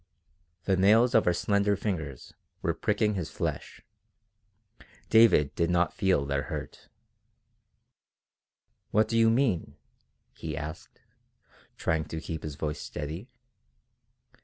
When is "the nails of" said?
0.63-1.25